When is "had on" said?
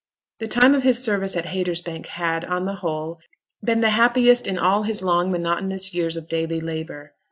2.07-2.65